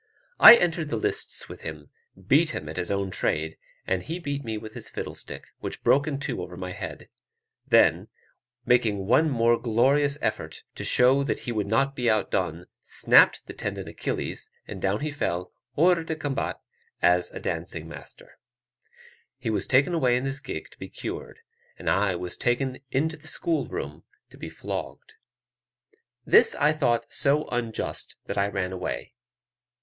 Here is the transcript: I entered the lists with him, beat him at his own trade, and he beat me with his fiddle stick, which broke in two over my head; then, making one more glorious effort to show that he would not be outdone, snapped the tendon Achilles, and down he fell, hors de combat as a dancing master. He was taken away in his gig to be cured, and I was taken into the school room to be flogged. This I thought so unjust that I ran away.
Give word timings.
I 0.39 0.55
entered 0.55 0.89
the 0.89 0.95
lists 0.95 1.47
with 1.47 1.61
him, 1.61 1.91
beat 2.27 2.55
him 2.55 2.67
at 2.67 2.77
his 2.77 2.89
own 2.89 3.11
trade, 3.11 3.55
and 3.85 4.01
he 4.01 4.17
beat 4.17 4.43
me 4.43 4.57
with 4.57 4.73
his 4.73 4.89
fiddle 4.89 5.13
stick, 5.13 5.45
which 5.59 5.83
broke 5.83 6.07
in 6.07 6.19
two 6.19 6.41
over 6.41 6.57
my 6.57 6.71
head; 6.71 7.07
then, 7.67 8.07
making 8.65 9.05
one 9.05 9.29
more 9.29 9.59
glorious 9.61 10.17
effort 10.19 10.63
to 10.73 10.83
show 10.83 11.21
that 11.25 11.41
he 11.45 11.51
would 11.51 11.67
not 11.67 11.95
be 11.95 12.09
outdone, 12.09 12.65
snapped 12.81 13.45
the 13.45 13.53
tendon 13.53 13.87
Achilles, 13.87 14.49
and 14.67 14.81
down 14.81 15.01
he 15.01 15.11
fell, 15.11 15.51
hors 15.77 16.03
de 16.03 16.15
combat 16.15 16.59
as 17.03 17.29
a 17.29 17.39
dancing 17.39 17.87
master. 17.87 18.39
He 19.37 19.51
was 19.51 19.67
taken 19.67 19.93
away 19.93 20.17
in 20.17 20.25
his 20.25 20.39
gig 20.39 20.67
to 20.71 20.79
be 20.79 20.89
cured, 20.89 21.41
and 21.77 21.87
I 21.87 22.15
was 22.15 22.37
taken 22.37 22.79
into 22.89 23.17
the 23.17 23.27
school 23.27 23.67
room 23.67 24.03
to 24.31 24.37
be 24.39 24.49
flogged. 24.49 25.17
This 26.25 26.55
I 26.55 26.71
thought 26.71 27.05
so 27.11 27.47
unjust 27.49 28.15
that 28.25 28.39
I 28.39 28.47
ran 28.47 28.71
away. 28.71 29.13